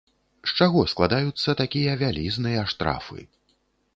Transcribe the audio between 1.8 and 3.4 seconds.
вялізныя штрафы?